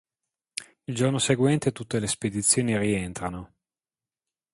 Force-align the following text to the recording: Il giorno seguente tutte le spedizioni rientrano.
Il 0.87 0.95
giorno 0.95 1.19
seguente 1.19 1.71
tutte 1.71 1.99
le 1.99 2.07
spedizioni 2.07 2.75
rientrano. 2.75 3.53